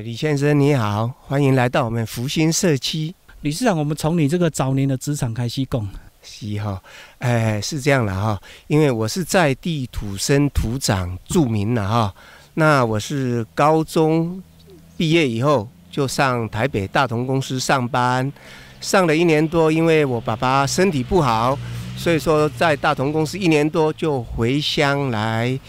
[0.00, 3.14] 哎，李先生你好，欢迎来到我们福星社区。
[3.42, 5.86] 理事长，我们从你这个早年的职场开始讲。
[6.22, 6.82] 是哈，
[7.18, 12.14] 哎，是这样了哈，因为我是在地土生土长著名了哈。
[12.54, 14.42] 那我是高中
[14.96, 18.32] 毕业以后就上台北大同公司上班，
[18.80, 21.58] 上了一年多，因为我爸爸身体不好，
[21.98, 25.60] 所以说在大同公司一年多就回乡来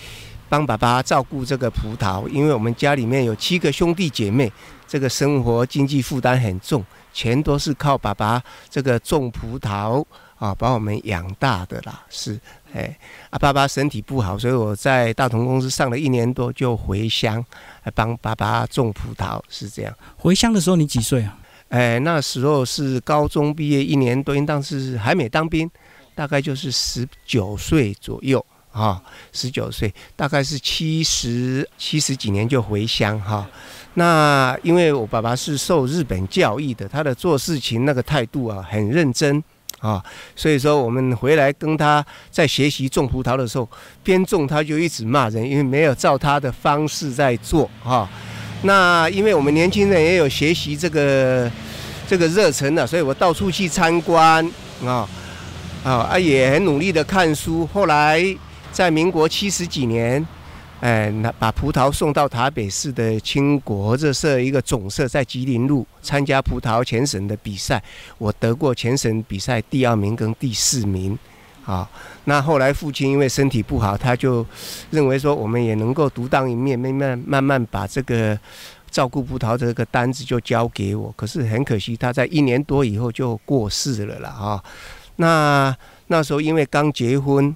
[0.51, 4.51] 帮爸爸照顾这个葡萄，因为我们家里面有七个兄弟姐妹，
[4.85, 6.83] 这个生活经济负担很重，
[7.13, 10.03] 全都是靠爸爸这个种葡萄。
[10.35, 12.37] 啊，把我们养大的啦，是，
[12.73, 12.97] 哎，
[13.29, 17.45] 啊，爸爸身体不好，所以我在大同公司上了一年多，就回乡
[17.83, 19.93] 来帮爸爸种葡萄，是这样。
[20.17, 21.37] 回乡的时候你几岁啊？
[21.69, 25.69] 哎，那时候是高中毕业一年多，应当是还没当兵，
[26.15, 33.47] 大概就是十九岁左右啊，十九岁，大概是七十七十几年就回乡哈。
[33.95, 39.43] 那因为我爸爸是受日本教育的，他的做事情那个态度啊，很认真。
[39.79, 39.99] 啊，
[40.35, 43.67] 所以说我们回来跟他在学习种葡萄的时候，
[44.03, 48.07] 边种他就一直骂人，因为没有照他的方式在做哈。
[48.61, 51.51] 那因为我们年轻人也有学习这个
[52.07, 54.47] 这个热忱的，所以我到处去参观
[54.85, 55.09] 啊
[55.83, 57.67] 啊，也很努力的看书。
[57.73, 58.23] 后来
[58.71, 60.25] 在民国七十几年。
[60.79, 67.79] 哎，那把葡萄送到台北市的清国这设一个总社，在吉林路参加葡萄全省的比赛，
[68.17, 71.15] 我得过全省比赛第二名跟第四名。
[71.67, 71.87] 啊，
[72.23, 74.43] 那后来父亲因为身体不好，他就
[74.89, 78.35] 认为说我们也能够独当一面，慢慢慢慢把这个
[78.89, 81.13] 照顾葡萄这个单子就交给我。
[81.15, 84.63] 可是很可惜，他在一年多以后就过世了了啊。
[85.17, 87.55] 那那时候因为刚结婚。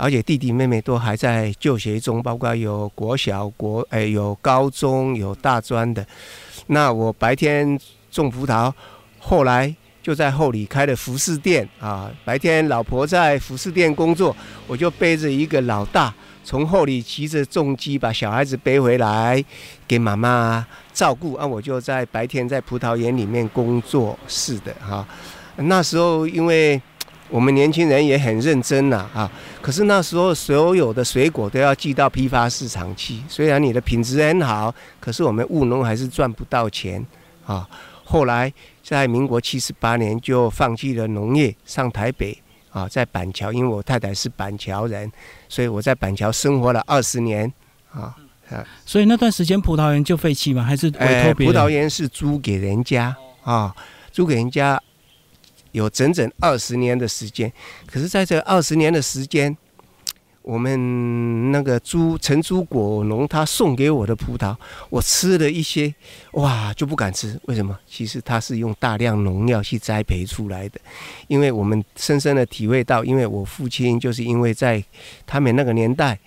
[0.00, 6.06] 而且弟弟妹妹都还在就学中，包括有国小、国诶有高中、有大专的。
[6.68, 7.76] 那我白天
[8.08, 8.72] 种葡萄，
[9.18, 12.08] 后来就在后里开了服饰店啊。
[12.24, 14.34] 白天老婆在服饰店工作，
[14.68, 16.14] 我就背着一个老大，
[16.44, 19.44] 从后里骑着重机把小孩子背回来
[19.88, 21.34] 给妈妈照顾。
[21.34, 25.04] 啊，我就在白天在葡萄园里面工作，是的哈。
[25.56, 26.80] 那时候因为。
[27.30, 29.30] 我们年轻人也很认真呐，啊！
[29.60, 37.04] 可是那时候所有的水果都要寄到批发市场去，虽然你的品质很好，可是我们务农还是赚不到钱，
[37.44, 37.68] 啊！
[38.04, 38.50] 后来
[38.82, 42.36] 在民国七十八年就放弃了农业，上台北，
[42.70, 45.12] 啊，在板桥，因为我太太是板桥人，
[45.50, 47.52] 所以我在板桥生活了二十年，
[47.92, 48.16] 啊，
[48.48, 50.62] 啊，所以那段时间葡萄园就废弃吗？
[50.62, 53.14] 还是委托葡萄园是租给人家，
[53.44, 53.74] 啊，
[54.10, 54.80] 租给人家。
[55.78, 57.50] 有整整二十年的时间，
[57.86, 59.56] 可是在这二十年的时间，
[60.42, 64.56] 我们那个朱陈朱果农他送给我的葡萄，
[64.90, 65.94] 我吃了一些，
[66.32, 67.38] 哇，就不敢吃。
[67.44, 67.78] 为什么？
[67.86, 70.80] 其实他是用大量农药去栽培出来的。
[71.28, 74.82] 因为我们深深的体会到，因为我父亲就是因为在
[75.26, 76.18] 他们那个年代。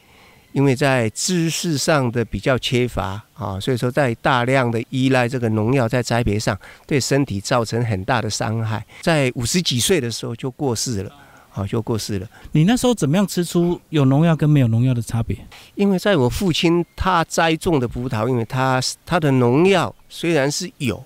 [0.53, 8.85] 因为在知识上的比较缺乏啊，所以说在大量的依赖这个农药在栽培上，对身体造成很大的伤害。
[9.01, 11.11] 在五十几岁的时候就过世了，
[11.53, 12.27] 啊就过世了。
[12.51, 15.37] 你那时候怎么样吃出有农药跟没有农药的差别？
[15.75, 21.01] 因为在我父亲他栽种的葡萄，因为他他的农药虽然是有，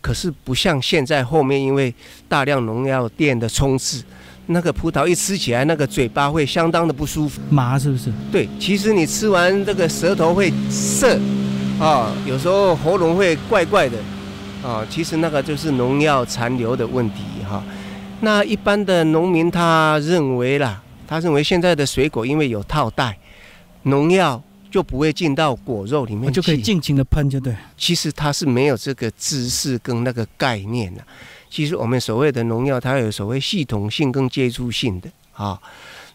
[0.00, 1.94] 可是不像现在后面因为
[2.28, 4.02] 大量农药店的充斥。
[4.50, 8.10] 那个葡萄一吃起来，那个嘴巴会相当的不舒服，麻是不是？
[8.32, 11.18] 对，其实你吃完这个舌头会涩，
[11.78, 13.98] 啊，有时候喉咙会怪怪的，
[14.66, 17.62] 啊，其实那个就是农药残留的问题哈。
[18.20, 23.18] 那一般的农民他认为啦，他认为现在的水果因为有套袋，
[23.82, 27.54] 农药就不会进到果肉里面，就可以尽情的喷，就对。
[27.76, 31.02] 其实他是没有这个知识跟那个概念的。
[31.50, 35.60] 其实我们所谓的农药，它有所谓系统性跟接触性的啊。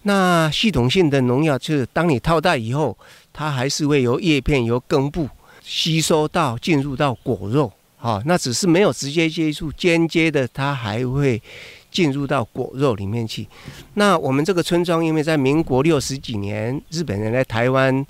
[0.03, 2.97] 那系统性的农药，就是当你套袋以后，
[3.31, 5.29] 它还是会由叶片、由根部
[5.63, 8.21] 吸收到进入到果肉啊。
[8.25, 11.41] 那只是没有直接接触，间接的它还会
[11.89, 13.47] 进入到果肉里面去。
[13.94, 18.06] 那我们这个村庄，因为在民国六十几年，日本人来台湾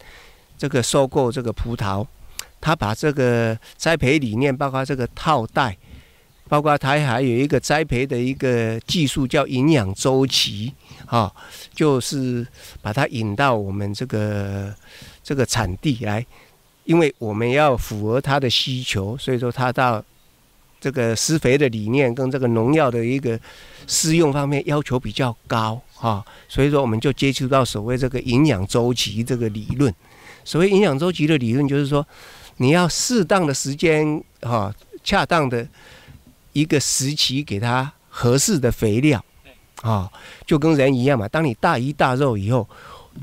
[0.57, 2.03] 这个收购这个葡萄，
[2.59, 5.77] 他把这个栽培理念，包括这个套袋。
[6.53, 10.71] 包括它还有一个栽培的一个技术，叫营养周期，
[11.03, 11.33] 哈，
[11.73, 12.45] 就是
[12.79, 14.71] 把它引到我们这个
[15.23, 16.23] 这个产地来，
[16.83, 20.05] 因为我们要符合它的需求，所以说它到
[20.79, 23.39] 这个施肥的理念跟这个农药的一个
[23.87, 29.91] 施用方面要求比较高，哈，所以说我们就接触到所谓这个营养周期这个理论。
[30.45, 32.05] 所谓营养周期的理论，就是说。
[32.57, 34.71] 你要适当的时间哈，
[35.03, 35.67] 恰当的
[36.53, 39.23] 一个时期给它合适的肥料，
[39.81, 40.09] 啊，
[40.45, 41.27] 就跟人一样嘛。
[41.27, 42.67] 当你大鱼大肉以后，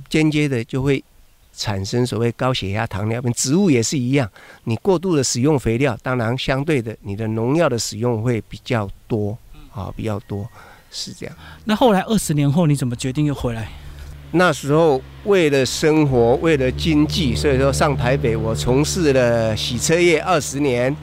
[0.09, 1.03] 间接的就会
[1.56, 3.32] 产生所谓高血压、糖尿病。
[3.32, 4.31] 植物也是一样，
[4.65, 9.37] 你过度的使用肥料，当然相对的你的农药的使用会比较多，
[9.73, 10.49] 啊，比较多，
[10.91, 11.35] 是这样。
[11.65, 13.69] 那后来二十年后，你怎么决定又回来？
[14.33, 20.97] 那时候为了生活，为了经济，所以说上台北，我从事了洗车业二十年，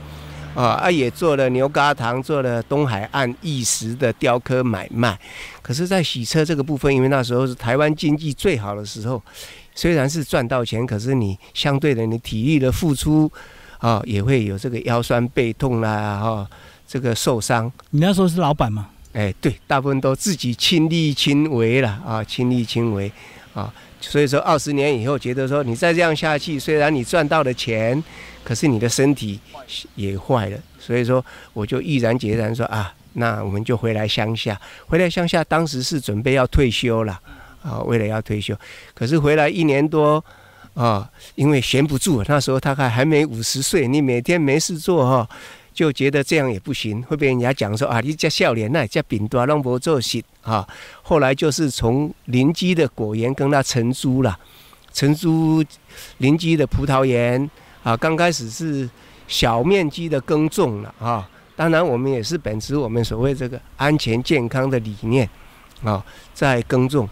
[0.58, 5.18] 啊啊也做了牛轧糖，做了东海岸一时的雕刻买卖。
[5.62, 9.22] 可是，在洗车这个部分，因为那时候是台湾经济最好的时候，
[9.76, 13.32] 虽然是赚到钱，可是你相对的你体力的付出，
[13.78, 16.50] 啊也会有这个腰酸背痛啦，哈，
[16.88, 17.72] 这个受伤。
[17.92, 18.90] 你那时候是老板吗？
[19.14, 23.12] 哎，对，大部分都自己亲力亲为了啊，亲力亲为
[23.54, 28.04] 啊，所以说二十年以后，觉得说你再这样下去，虽然你赚到了钱，
[28.48, 29.38] 可是你的身体
[29.96, 34.58] 也坏了，所以说我就毅然决然说啊，那我们就回来乡下，
[34.88, 37.20] 回来乡下，当时是准备要退休了
[37.62, 38.58] 啊，为了要退休，
[38.94, 40.24] 可是回来一年多
[40.76, 45.30] 啊，因为闲不住，那时候大概还没五十岁，你每天没事做哈。
[45.74, 50.68] 就觉得这样也不行，会被人家讲说啊，你这笑脸那这饼多弄不做事啊。
[51.04, 54.40] 后来就是从邻居的果园跟他承租了，
[54.92, 55.64] 承租
[56.18, 57.48] 邻居的葡萄园
[57.88, 57.96] 啊。
[57.96, 58.90] 刚开始是
[59.28, 61.30] 小面积的耕种了啊。
[61.56, 65.28] 当然我们也是秉持我们所谓这个安全健康的理念
[65.84, 66.04] 啊，
[66.34, 67.08] 在耕种。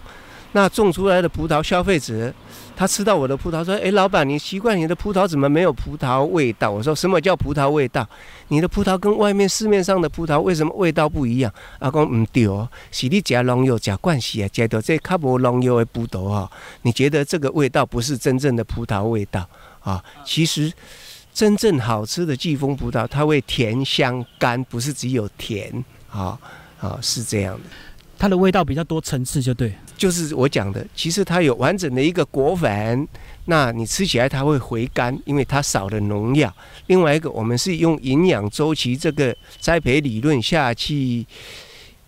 [0.51, 2.33] 那种出来的葡萄，消费者。
[2.77, 8.07] 他吃到我的葡萄，说：“哎，老板，你习惯你的葡萄怎么没有葡萄味道？”我说：“什么叫葡萄味道？
[8.49, 16.49] 你的葡萄跟外面市面上的葡萄为什么味道不一样？”阿公唔对哦，是你加农药加惯系啊，加到这卡无农药的葡萄哈，
[16.83, 19.45] 你觉得这个味道不是真正的葡萄味道
[19.85, 20.03] 啊？
[20.25, 20.69] 其实
[21.33, 25.71] 真正好吃的季风葡萄，它会甜香甘，不是只有甜
[26.09, 26.37] 啊
[26.81, 27.61] 啊，是这样的。
[28.17, 33.07] 它的味道比较多层次，就对，就是我讲的，其实它有完整的一个果粉，
[33.45, 36.51] 那你吃起来它会回甘，因为它少了农药。
[36.87, 41.25] 另外一个，我们是用营养周期这个栽培理论下去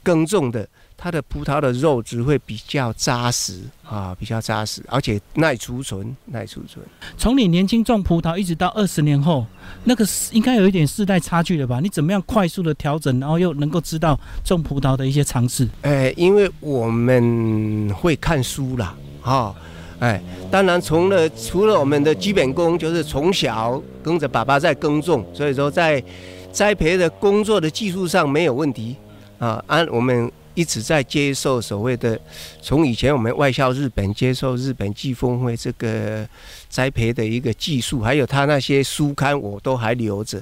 [0.01, 0.67] 耕种的。
[0.97, 6.83] 它的葡萄的肉质会比较扎实啊，比较扎实，而且耐储存，耐储存。
[7.15, 9.45] 从你年轻种葡萄一直到二十年后，
[9.83, 11.79] 那个应该有一点世代差距了吧？
[11.79, 15.69] 你怎么样快速的调整，然后又能够知道种葡萄的一些常识？
[15.83, 19.55] 哎，因为我们会看书啦，哈，
[19.99, 20.19] 哎，
[20.49, 26.03] 当然从了除了我们的基本功，就是从小跟着爸爸在耕种，所以说在
[26.51, 28.95] 栽培的工作的技术上没有问题
[29.37, 30.31] 啊，按我们。
[30.57, 32.19] 一直在接受所谓的，
[32.63, 36.27] 从以前我们外销日本，接受日本季风会这个
[36.67, 40.41] 栽培的一个技术，还有他那些书刊我都还留着。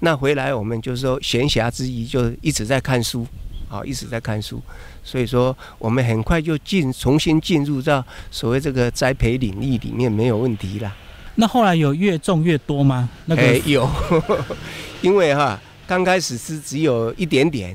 [0.00, 3.26] 那回来我们就是说闲暇之余就一直在看书，
[3.70, 4.60] 啊，一直在看书。
[5.02, 10.94] 所以说我们很快就进重新进入到所谓这个栽培领域里面没有问题啦。
[11.36, 13.08] 那后来有越种越多吗？
[13.24, 13.88] 那个有，
[15.00, 17.74] 因为哈刚开始是只有一点点。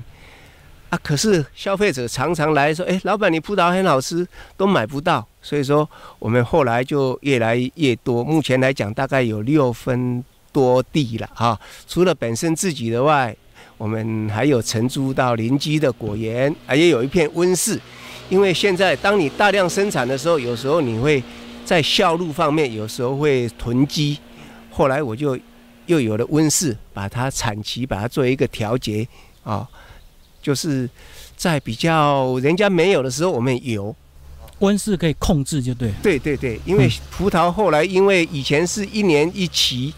[0.89, 0.99] 啊！
[1.03, 4.27] 可是消费者常常来说：“哎，老板，你葡萄很好吃，
[4.57, 5.87] 都买不到。”所以说，
[6.17, 8.23] 我们后来就越来越多。
[8.23, 11.59] 目前来讲，大概有六分多地了哈。
[11.87, 13.35] 除了本身自己的外，
[13.77, 17.79] 我们还有承租到邻居的果园，啊，也有一片温室。
[18.29, 21.23] 因为现在当你大量生产的时候，有时候你会
[21.63, 24.17] 在销路方面有时候会囤积。
[24.71, 25.37] 后来我就
[25.85, 29.07] 又有了温室，把它产期把它做一个调节
[29.43, 29.67] 啊。
[30.41, 30.89] 就是
[31.35, 33.95] 在比较人家没有的时候，我们有
[34.59, 35.91] 温室可以控制，就对。
[36.01, 39.93] 对对对，因为葡萄后来因为以前是一年一期，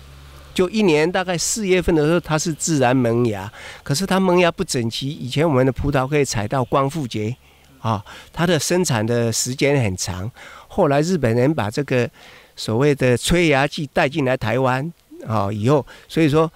[0.53, 3.51] 就一年大概四月份的时候它是自然萌芽，
[3.83, 5.09] 可是它萌芽不整齐。
[5.09, 7.35] 以前我们的葡萄可以采到光复节
[7.79, 10.29] 啊，它的生产的时间很长。
[10.67, 12.09] 后来日本人把这个
[12.55, 14.93] 所谓的催芽剂带进来台湾
[15.27, 16.51] 啊，以后所以说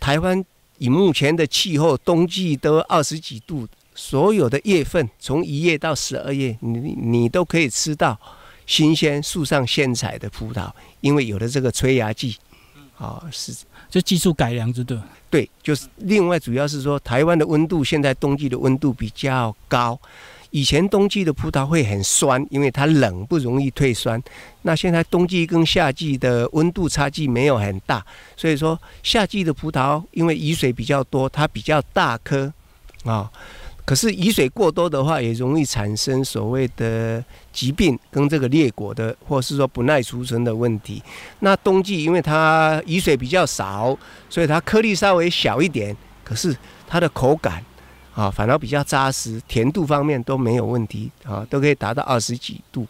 [0.00, 0.44] 台湾。
[0.78, 8.18] 以目前的气候，冬季都二十几度，所有的月份从一月到十二月，你你都可以吃到
[8.66, 12.36] 新鲜树上现采的葡萄，因为有了这个催芽剂，
[12.98, 13.54] 啊，是
[13.88, 14.98] 就技术改良，对
[15.30, 19.98] 对，就是另外主要是说，台湾的温度现在冬季的温度比较高。
[20.54, 24.22] 以前冬季的葡萄会很酸，因为它冷不容易退酸。
[24.62, 28.06] 那现在冬季跟夏季的温度差距没有很大，
[28.36, 32.52] 所以说夏季的葡萄因为雨水比较多，它比较大颗
[33.02, 33.28] 啊。
[33.84, 41.02] 可是雨水过多的话，也容易产生所谓的疾病跟这个裂果的，或是说不耐储存的问题。
[41.40, 43.98] 那冬季因为它雨水比较少，
[44.30, 46.56] 所以它颗粒稍微小一点，可是
[46.86, 47.60] 它的口感
[48.14, 52.86] 啊反而比较扎实，甜度方面都没有问题啊，都可以达到二十几度。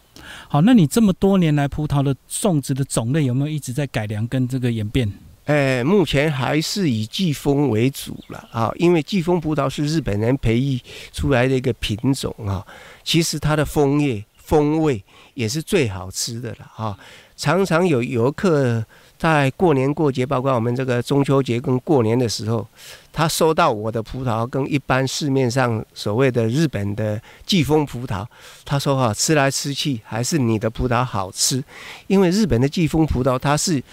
[0.47, 5.11] 好，那你这么多年来葡萄的种植的种类有没有一直在改良跟这个演变？
[5.45, 10.79] 哎，目前还是以季风为主了啊，因为季风葡萄是日本人培育
[11.11, 12.65] 出来的一个品种啊。
[13.03, 15.03] 其实它的枫叶风味
[15.35, 16.97] 也是最好吃的了啊。
[17.35, 18.83] 常常有游客
[19.17, 22.67] 在过年过节，包括我们这个中秋节跟过年的时候，
[23.11, 28.25] 他收到我的葡萄跟一般市面上所谓的日本的季风葡萄，
[28.63, 31.63] 他说哈，吃来吃去还是你的葡萄好吃，
[32.07, 33.83] 因为日本的季风葡萄它是。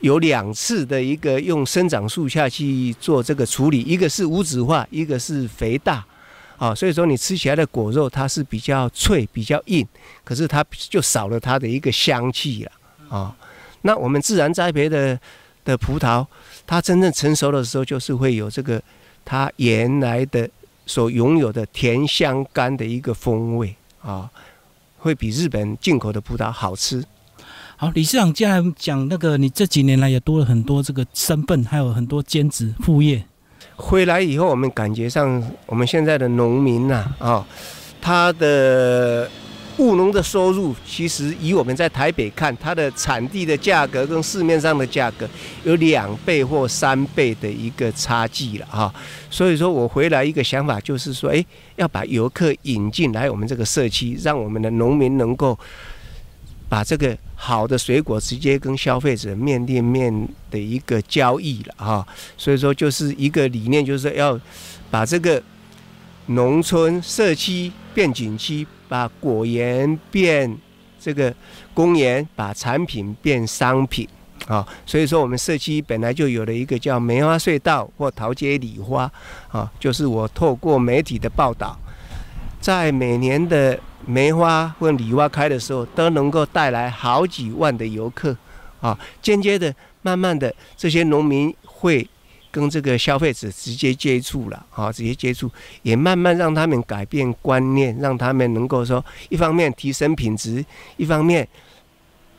[0.00, 6.06] 有两次的一个用生长素下去做这个处理，一个是无籽化，一个是肥大，
[6.56, 9.84] 啊，所以说你吃起来的果肉它是比较脆、比较硬，
[10.22, 12.70] 可是它就少了它的一个香气了，
[13.08, 13.36] 啊，
[13.82, 15.18] 那我们自然栽培的
[15.64, 16.26] 的葡萄，
[16.66, 18.82] 它真正成熟的时候，就是会有这个
[19.24, 20.48] 它原来的
[20.86, 24.30] 所拥有的甜香甘的一个风味，啊，
[24.98, 27.04] 会比日本进口的葡萄好吃。
[27.76, 33.24] 好，理事长，接下来讲那个，你这几年来也多了很多这个身份，还有很多兼职副业。
[33.76, 37.46] 回来以后，我们感觉上，我们现在的农民呐，啊，
[38.00, 39.30] 他的
[39.78, 45.28] 务农的收入，其实以我们在台北看，它的产地的价格跟市面上的价格
[45.64, 48.92] 有两倍或三倍的一个差距了哈。
[49.30, 51.44] 所以说我回来一个想法就是说，哎，
[51.76, 55.58] 要把游客引进来我们这个社区，让我们的农民能够。
[56.70, 60.12] 把这个好的水果直接跟消费者面对面
[60.50, 62.06] 的一个交易了哈，
[62.36, 64.38] 所以说就是一个理念，就是要
[64.90, 65.42] 把这个
[66.26, 70.56] 农村社区变景区，把果园变
[71.00, 71.34] 这个
[71.74, 74.08] 公园，把产品变商品
[74.46, 74.64] 啊。
[74.86, 79.10] 所以说我们社区本来就有了一个叫梅花隧道或桃街礼花
[79.50, 81.76] 啊，就是我透过媒体的报道，
[82.60, 83.76] 在每年的。
[84.06, 88.34] 梅花或梨花开的时候，都能够带来好几万的游客，
[88.80, 92.08] 啊，间接的、慢慢的，这些农民会
[92.50, 95.50] 跟这个消费者直接接触了，啊，直接接触，
[95.82, 100.64] 也慢慢让他们改变观念，让他们能够说，一方面提升品质，
[100.96, 101.46] 一方面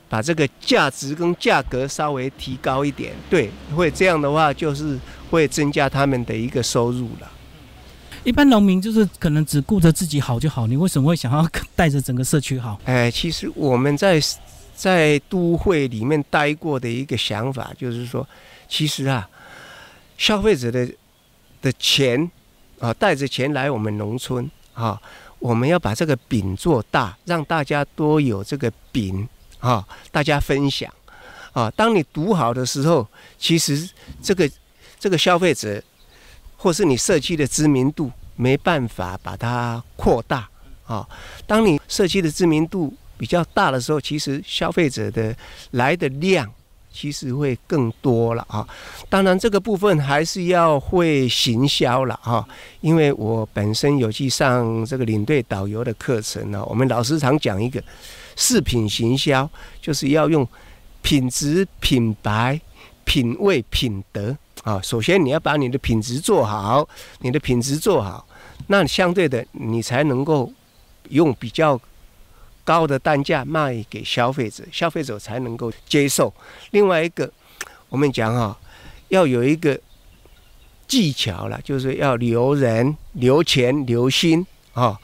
[0.09, 4.99] 把这个价值跟价格稍微提高一点，对，会这样的话，就是
[5.29, 7.31] 会增加他们的一个收入了。
[8.25, 12.77] 一般农民就是可能只顾着自己好就好，你为什么会想要带着整个社区好？
[12.83, 14.19] 哎，其实我们在
[14.75, 18.27] 在都会里面待过的一个想法就是说，
[18.67, 19.27] 其实啊，
[20.19, 20.87] 消费者的
[21.63, 22.29] 的钱
[22.77, 25.01] 啊，带着钱来我们农村啊，
[25.39, 29.27] 我们要把这个饼做大，让大家多有这个饼
[29.59, 30.93] 啊，大家分享
[31.53, 31.71] 啊。
[31.71, 33.07] 当你读好的时候，
[33.39, 33.89] 其实
[34.21, 34.47] 这个
[34.99, 35.81] 这个消费者。
[36.61, 40.45] 或是你社区的知名度没办法把它扩大
[40.85, 41.07] 啊。
[41.47, 45.33] 当你社区的知名度比较大的时候，其实消费者的
[45.71, 46.51] 来的量
[46.91, 48.67] 其实会更多了啊。
[49.09, 52.45] 当然这个部分还是要会行销了啊，
[52.81, 56.63] 因为我本身有去上这个领队导游的课程呢。
[56.65, 57.81] 我们老师常讲一个
[58.35, 59.49] 饰品行销，
[59.81, 60.47] 就是要用
[61.01, 62.59] 品质、品牌、
[63.03, 64.35] 品味、品德。
[64.63, 66.87] 啊，首先你要把你的品质做好，
[67.19, 68.27] 你的品质做好，
[68.67, 70.51] 那相对的你才能够
[71.07, 71.79] 用比较
[72.69, 76.31] 高的单价卖给消费者，消费者才能够接受。
[76.69, 77.27] 另外一个，
[77.89, 78.55] 我们讲哈，
[79.07, 79.75] 要有一个
[80.87, 84.95] 技巧了，就是要留人、留钱、留心啊。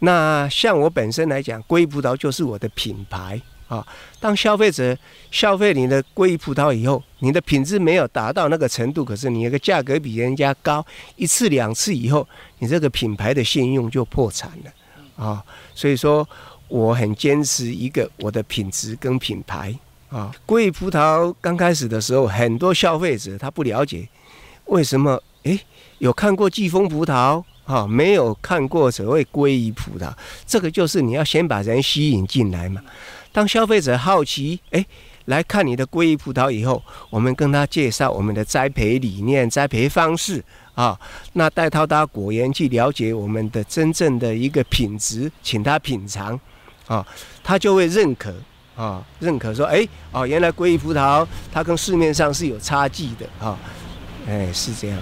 [0.00, 3.40] 那像我本身来讲，龟葡萄就是我的品牌。
[3.68, 3.84] 啊，
[4.20, 4.96] 当消费者
[5.30, 10.84] 消费你的龟葡萄以后，你的品质没有达到那个程度，可是你那个价格比人家高
[11.16, 15.42] 一次两次以后，你这个品牌的信用就破产了啊。
[15.74, 16.28] 所以说，
[16.68, 19.74] 我很坚持一个我的品质跟品牌
[20.08, 20.32] 啊。
[20.44, 24.08] 龟葡萄刚开始的时候，很多消费者他不了解
[24.66, 25.60] 为什么，诶，
[25.98, 30.12] 有看过季风葡萄啊，没有看过所谓鲑鱼葡萄，
[30.46, 32.80] 这个就是你要先把人吸引进来嘛。
[33.32, 34.84] 当消费者好奇，哎，
[35.26, 40.42] 来看你的鲑鱼葡萄以后，我们跟他介绍我们的栽培理念、栽培方式
[40.74, 40.98] 啊，
[41.34, 46.38] 那带他到果园去了解我们的真正的一个品质，请他品尝，
[46.86, 47.06] 啊，
[47.42, 48.34] 他就会认可
[48.76, 53.58] 啊，认可说，哎，哦，原来鲑鱼葡萄它跟市面上是有差距的哈，
[54.28, 54.98] 哎，是这样。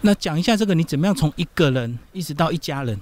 [0.00, 2.98] 那讲一下这个，你怎么样从一个人一直到一家人，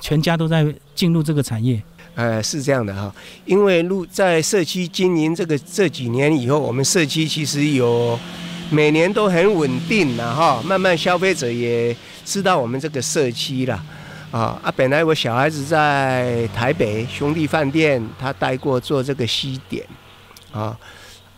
[0.00, 1.82] 全家都在进入这个产业？
[2.14, 3.14] 呃，是这样的哈，
[3.44, 8.18] 因为入在社区经营这个这几年以后，我们社区其实有
[8.70, 13.84] 每年都很稳定了哈，慢慢消费者也知道我们这个社区了
[14.36, 14.70] 啊啊！
[14.76, 19.86] 本来我小孩子在台北兄弟饭店，他带过做这个西点
[20.52, 20.78] 啊，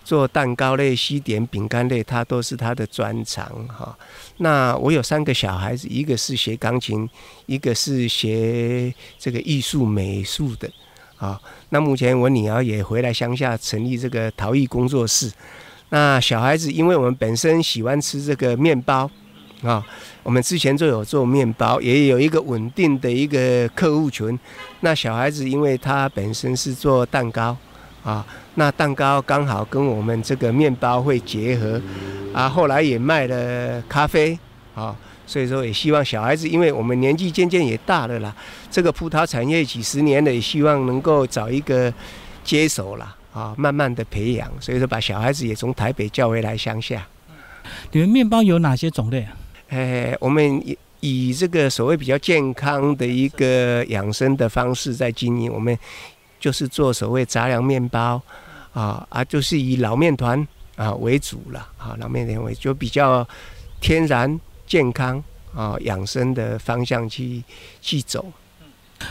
[0.03, 3.97] 做蛋糕类、西点、饼干类，他都是他的专长哈。
[4.39, 7.09] 那我有三个小孩子，一个是学钢琴，
[7.47, 10.69] 一个是学这个艺术美术的，
[11.19, 15.31] 啊，那目前我女儿也回来乡下成立这个陶艺工作室。
[15.91, 19.09] 那小孩子，因为我们本身喜欢吃这个面包，
[19.63, 19.85] 啊，
[20.23, 24.39] 我们之前就有做面包，也有一个稳定的一个客户群。
[24.81, 27.57] 那小孩子，因为他本身是做蛋糕，
[28.05, 28.25] 啊，
[28.55, 31.81] 那蛋糕刚好跟我们这个面包会结合。
[32.33, 34.39] 啊，后来也卖了咖啡，
[34.75, 34.95] 啊，
[35.27, 38.33] 所以说也希望小孩子，因为我们年纪渐渐也大了啦，
[38.71, 41.93] 这个葡萄产业几十年了，也希望能够找一个
[42.45, 47.05] 接手啦，啊，慢慢的培养，所以说把小孩子也从台北叫回来乡下。
[47.91, 49.33] 你们面包有哪些种类啊？
[49.69, 55.79] 哎，我们以以这个所谓比较健康的一个养生的方式在经营，我们
[56.41, 58.21] 就是做所谓杂粮面包，
[58.73, 60.47] 啊啊，就是以老面团。
[60.79, 63.29] 啊，为主了啊，老面团为就比较
[63.81, 65.21] 天然、健康
[65.53, 67.43] 啊、养生的方向去
[67.81, 68.25] 去走。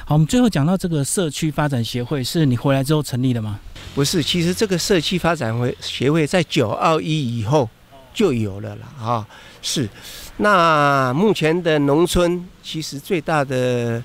[0.06, 3.60] 好，我们最后讲到这个社区发展协会，是你回来之后成立的吗？
[3.94, 7.70] 不是，其实这个社区发展会协会在九二一以后
[8.14, 9.28] 就有了了啊。
[9.62, 9.90] 是，
[10.38, 14.02] 那目前的农村其实最大的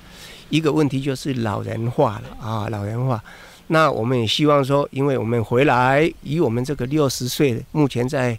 [0.49, 3.23] 一个问题就是老人化了啊，老人化。
[3.67, 8.37] 那我们也希望说，因为我们回来，以我们这个六十岁，目前在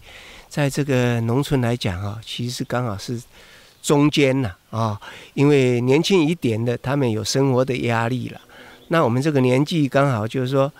[0.48, 3.20] 在这个农村来讲啊，其实刚好是
[3.82, 5.00] 中间呐啊，
[5.32, 8.40] 因为年轻一点的，他们有生活的压力了。
[8.88, 10.70] 那我们这个年纪刚好就是说，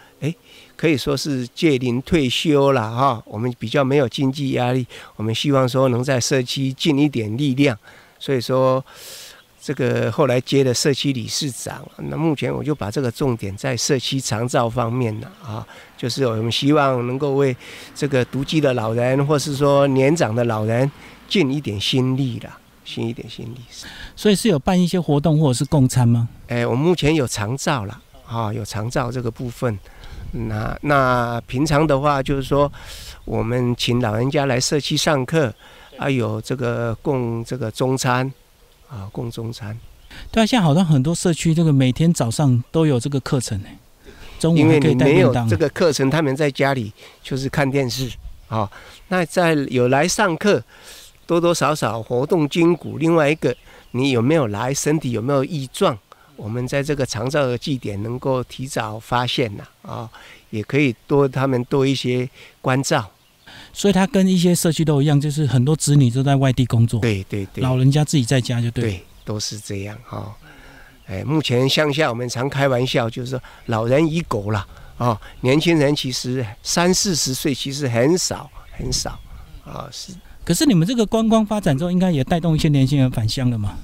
[0.77, 3.23] 可以说是届龄退休了哈。
[3.27, 7.79] 我们比较没有经济压力，我们希望说能在社区尽一点力量，
[8.19, 8.85] 所以说。
[9.67, 17.57] 这个后来接了社区理事长，那目前我就把这个重点在社区长照方面了啊，就是我们希望能够为
[17.95, 20.93] 这个独居的老人，或是说年长的老人
[21.31, 23.57] 尽一点心力了，尽一点心力。
[24.15, 26.29] 所以是有办一些活动或者是共餐吗？
[26.49, 29.79] 哎，我们目前有长照了啊，有长照这个部分。
[30.35, 32.71] 那那平常的话，就是说
[33.25, 35.55] 我们请老人家来社区上课，
[35.99, 38.33] 还有这个供这个中餐。
[38.87, 39.77] 啊，供中餐，
[40.31, 43.69] 对啊，现在好像很多社区这个每天早上都有这个课程呢。
[44.39, 48.09] 中午因为你没有这个课程，他们在家里就是看电视
[48.47, 48.71] 啊。
[49.09, 50.63] 那在有来上课，
[51.27, 52.99] 多多少少活动筋骨。
[52.99, 53.57] 另外一个，
[53.93, 55.99] 你有没有来，身体有没有异状？
[56.37, 60.11] 我们在这个长照的祭点能够提早发现呐啊，
[60.51, 62.29] 也可以多他们多一些
[62.61, 63.11] 关照。
[63.73, 70.35] 所以他跟一些社区都一样，就是很多子女都在外地工作，对对对，老人家自己在家就对，对，都是这样哈。
[71.07, 74.67] 哎，目前乡下我们常开玩笑，就是说老人与狗了
[74.97, 79.19] 啊，年轻人其实三四十岁其实很少很少
[79.65, 79.89] 啊。
[79.93, 80.13] 是，
[80.45, 83.77] 可是你们这个观光发展之后，应该也带动一些年轻人返乡了嘛？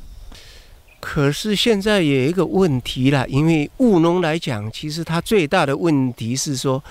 [1.01, 6.83] 可是现在有一个问题啦，因为务农来讲，其实它最大的问题是说，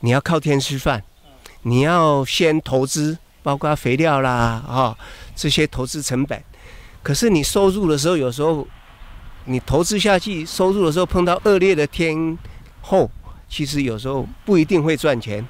[0.00, 1.02] 你要靠天吃饭。
[1.64, 4.32] 你要先投资，包括肥料啦，
[4.66, 4.98] 啊，
[5.36, 6.42] 这些投资成本。
[7.04, 8.66] 可是你收入的时候，有时候
[9.44, 12.36] 你投资下去，收入的时候碰到恶劣的天
[12.80, 13.08] 后，
[13.48, 15.46] 其实有时候不一定会赚钱，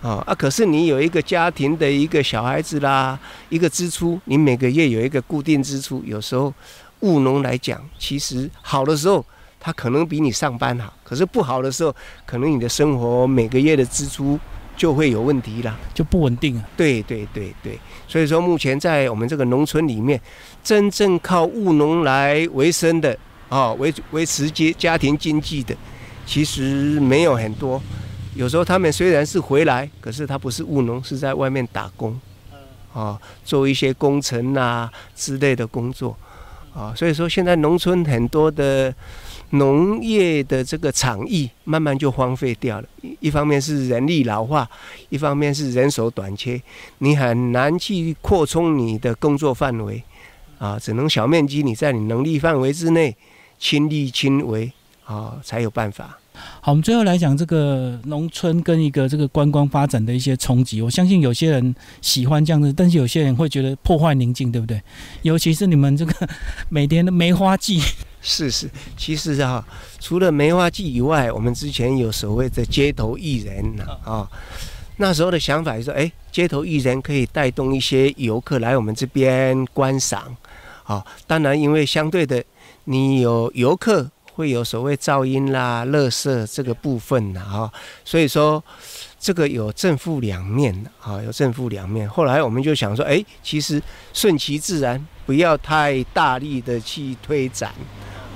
[0.00, 0.32] 啊啊！
[0.32, 6.54] 可是你有一个家庭的一个小孩子啦，一个支出，你每个月有一个固定支出，有时候
[7.02, 9.24] 务农来讲，其实好的时候，
[9.60, 11.94] 他可能比你上班好；可是不好的时候，
[12.26, 14.38] 可能你的生活每个月的支出。
[14.74, 16.64] 就会有问题了，就不稳定啊。
[16.78, 20.18] 对对对对，所以说目前在我们这个农村里面，
[20.64, 23.16] 真正靠务农来为生的
[23.50, 25.76] 啊，维维持家家庭经济的，
[26.24, 27.80] 其实没有很多。
[28.34, 32.18] 有时候他们虽然是回来，可是他不是务农，是在外面打工，
[32.94, 36.16] 啊，做一些工程啊之类的工作，
[36.74, 38.94] 啊，所以说现在农村很多的。
[39.54, 42.88] 农业的这个场域慢慢就荒废掉了，
[43.20, 44.66] 一方面是人力老化，
[45.10, 46.58] 一方面是人手短缺，
[47.00, 50.02] 你很难去扩充你的工作范围，
[50.56, 53.14] 啊，只能小面积，你在你能力范围之内，
[53.58, 54.72] 亲力亲为
[55.04, 56.18] 啊，才有办法。
[56.60, 60.80] 好，我们最后来讲这个农村跟一个这个观光发展的一些冲击。
[60.80, 64.80] 我相信有些人喜欢这样子，但是有些人会觉得破坏宁静，对不对？
[65.22, 66.28] 尤其是你们这个
[66.70, 67.82] 每天的梅花季。
[68.24, 69.66] 是是，其实啊，
[69.98, 74.30] 除了梅花季以外，我们之前有所谓的街头艺人呐啊，
[74.98, 80.36] 那时候的想法是说，哎，街头艺人可以带动一些游客来我们这边观赏。
[80.84, 82.44] 啊，当然，因为相对的，
[82.84, 84.08] 你有游客。
[84.34, 87.70] 会有所谓噪音啦、垃圾这个部分的哈，
[88.04, 88.62] 所以说
[89.18, 92.08] 这个有正负两面啊，有正负两面。
[92.08, 93.80] 后来我们就想说，哎，其实
[94.12, 97.72] 顺其自然，不要太大力的去推展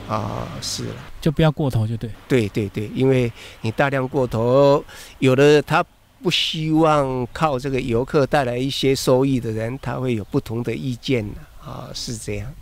[0.08, 2.10] 啊，是了，就不要过头，就对。
[2.28, 3.32] 对对对，因为
[3.62, 4.84] 你大量过头，
[5.18, 5.84] 有的他
[6.22, 11.24] 不希望靠这个游客带来一些收益的人，他会有不同的意见
[11.64, 12.52] 啊，是这样。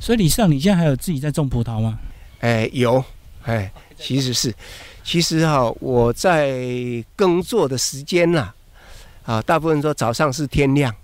[0.00, 1.98] 所以李尚，你现在还有自己在种葡萄吗？
[2.40, 3.02] 哎，有，
[3.44, 4.54] 哎，其实是，
[5.04, 6.54] 其实哈，我在
[7.14, 8.50] 耕作的时间呐，
[9.24, 10.94] 啊，大部分说早上是天亮，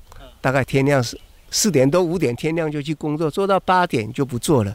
[0.40, 1.18] 大概天亮是
[1.50, 4.74] 四点多五点天亮就去工作，做到八点就不做了，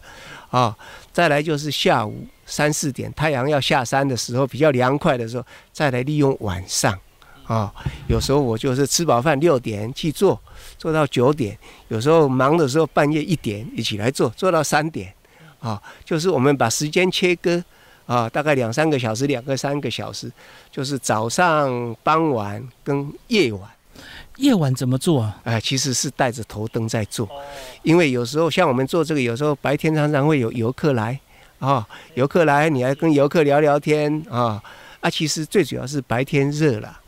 [0.51, 0.77] 啊，
[1.11, 6.95] 再来就是下午三四点太阳要下山的时候，比较凉快的时候，再来利用晚上，
[7.45, 7.73] 啊，
[8.07, 10.39] 有时候我就是吃饱饭六点去做，
[10.77, 15.11] 做到九点，有时候忙的时候半夜一点一起来做，做到三点。
[15.61, 17.63] 啊，就是我们把时间切割，
[18.05, 20.29] 啊，大概两三个小时，两个三个小时，
[20.69, 23.61] 就是早上、傍晚跟夜晚。
[24.37, 25.39] 夜晚怎么做啊？
[25.43, 27.29] 哎，其实是带着头灯在做，
[27.83, 31.19] 因为有时候像我们做这个，有时候白天常常会有游客来，
[31.59, 34.59] 啊，游客来，你还跟游客聊聊天啊，
[35.01, 36.99] 啊，其实最主要是白天热了，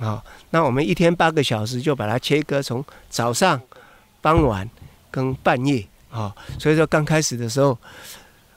[0.00, 3.60] 啊，那我们一天八个小时就把它切割，从早上、
[4.20, 4.68] 傍晚
[5.12, 5.86] 跟半夜。
[6.10, 7.76] 啊，所以说刚开始的时候，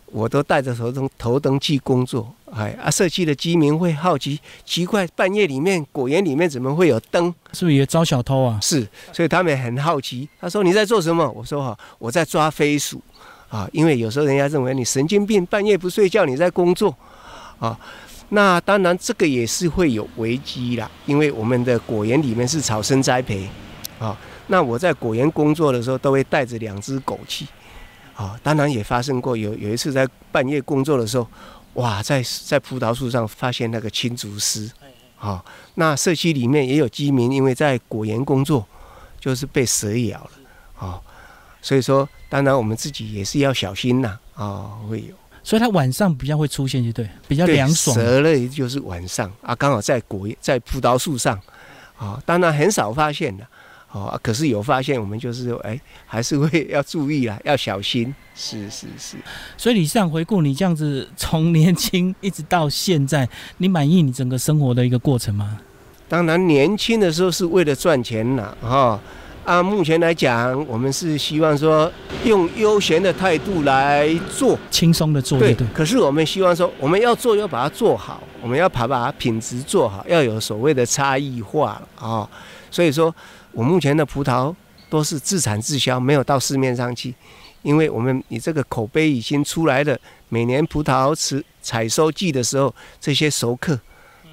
[0.07, 2.33] 我都带着头灯头灯去工作。
[2.51, 7.33] 哎，啊，社区的居民会好奇，奇怪，半夜里面果园里面怎么会有灯？
[7.51, 8.59] 是不是也招小偷啊？
[8.61, 10.29] 是，所以他们很好奇。
[10.39, 13.01] 他说：“你在做什么？”我说：“哈，我在抓飞鼠。”
[13.49, 16.95] 啊，因为有时候人家认为你神经病，半夜不睡觉你在工作。
[17.59, 17.79] 啊，
[18.29, 23.47] 那当然这个也是会有危机啦，因为我们的果园里面是草生栽培。
[23.97, 24.15] 啊。
[24.53, 27.43] 那我在果园工作的时候，都会带着两只狗去，
[28.15, 31.27] 啊，当然也发生过有有一次在半夜工作的时候，
[31.73, 34.69] 哇，在在葡萄树上发现那个青竹丝，
[35.17, 38.63] 啊，那社区里面也有居民因为在果园工作，
[39.19, 41.01] 就是被蛇咬了，啊，
[41.59, 47.95] 所以说当然我们自己也是要小心呐，啊，会有，所以它晚上比较会出现，就对，比较凉爽。
[47.95, 51.41] 蛇类就是晚上啊，刚好在果在葡萄树上，
[51.97, 53.43] 啊，当然很少发现的。
[53.93, 58.13] 哦，可是有发现，我们就是哎，还是会要注意啦， 要小心。
[58.33, 59.17] 是是是。
[59.55, 65.59] 所以，你这样回顾你这样子从年轻一直到现在，你满意你整个生活的一个过程吗？
[66.09, 68.99] 当然，年轻的时候是为了赚钱呐，哈。
[69.45, 71.91] 啊，目前来讲，我们是希望说
[72.25, 75.37] 用悠闲的态度来做，轻松的做。
[75.37, 75.67] 对对。
[75.71, 82.27] 可是我们希望说，我们要做要把它做好，我们要把把品质做好，要有所谓的差异化啊。
[82.71, 83.13] 所以说。
[83.53, 84.53] 我目前的葡萄
[84.89, 87.13] 都是自产自销，没有到市面上去，
[87.61, 89.97] 因为我们你这个口碑已经出来了。
[90.29, 93.79] 每年葡萄采采收季的时候，这些熟客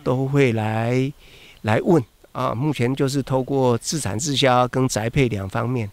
[0.03, 1.13] 都会来
[1.63, 2.03] 来问
[2.33, 2.55] 啊。
[2.55, 5.91] 目前就是透过自产自销跟宅配两方面，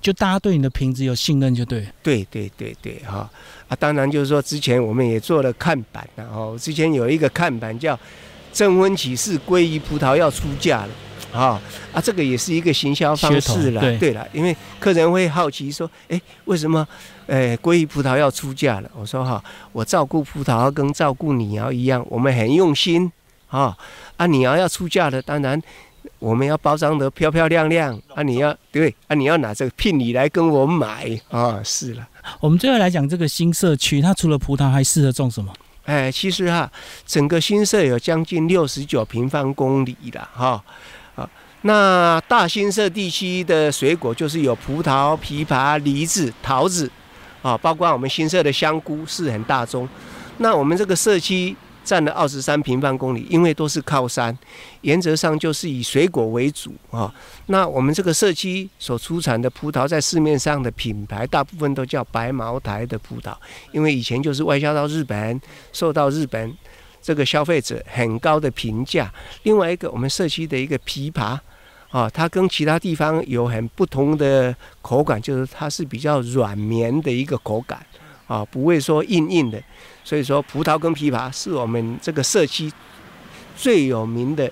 [0.00, 1.84] 就大家对你的品质有信任，就对。
[2.02, 3.28] 对对对对，哈
[3.68, 3.76] 啊！
[3.76, 7.98] 当然就是说，之前我们也做了看板，然后之前有一个看板叫
[8.52, 10.90] “征婚启事，鲑鱼葡萄要出嫁了”。
[11.32, 11.60] 啊
[11.92, 13.80] 啊，这个也是一个行销方式了。
[13.98, 16.86] 对了，因为客人会好奇说：“哎，为什么，
[17.26, 23.10] 哎，鲑鱼葡萄要出价了？”我说：“哈，我照顾葡萄跟照顾你要一样，我们很用心
[23.48, 23.76] 啊。
[24.16, 25.60] 啊，你要要出价的，当然
[26.18, 28.22] 我们要包装得漂漂亮亮啊。
[28.22, 31.60] 你要对啊，你要拿这个聘礼来跟我买啊。
[31.64, 32.06] 是了，
[32.40, 35.52] 我们最后来讲这个新社区，它除了葡萄还适合种什么？
[35.86, 36.70] 哎，其实哈，
[37.06, 40.62] 整个新社有将近六十九平方公里的哈。
[41.62, 46.90] 那大新社地区的水果就是有葡萄、枇杷、梨子、桃子，
[47.42, 49.86] 啊，包括我们新社的香菇是很大宗。
[50.38, 54.34] 那我们这个社区占了二十三平方公里，因为都是靠山，
[54.80, 57.14] 原则上就是以水果为主啊。
[57.48, 63.34] 那我们这个社区所出产的葡萄，在市面上的品牌大部分都叫白茅台的葡萄，
[63.72, 65.38] 因为以前就是外销到日本，
[65.74, 66.56] 受到日本
[67.02, 69.12] 这个消费者很高的评价。
[69.42, 71.38] 另外一个，我们社区的一个枇杷。
[71.90, 77.84] 啊，它跟其他地方有很不同的口感，就是它是比较软绵的一个口感，
[78.26, 79.60] 啊，不会说硬硬的。
[80.04, 82.72] 所以说，葡萄跟枇杷是我们这个社区
[83.56, 84.50] 最有名的，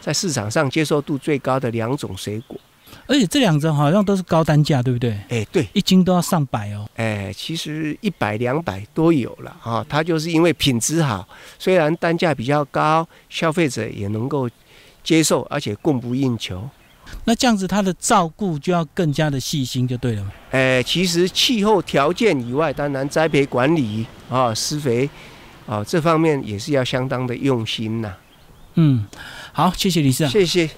[0.00, 2.58] 在市场上接受度最高的两种水果。
[3.06, 5.16] 而且这两种好像都是高单价，对不对？
[5.28, 6.88] 哎，对，一斤都要上百哦。
[6.96, 9.84] 哎，其实一百两百都有了啊。
[9.88, 14.50] 它就是因为品质好，虽然单价比较高，消费者也能够
[15.04, 16.68] 接受，而且供不应求。
[17.24, 20.30] 那这样子，它的照顾就要更加的细心，就对了嘛。
[20.52, 25.08] 哎，其实气候条件以外，当然栽培管理啊、施肥
[25.66, 28.14] 啊这方面也是要相当的用心呐。
[28.74, 29.04] 嗯，
[29.52, 30.30] 好，谢谢李市长。
[30.30, 30.70] 谢谢。